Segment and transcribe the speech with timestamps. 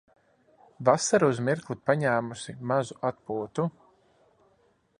[0.87, 3.67] Vasara uz mirkli paņēmusi mazu atpūtu.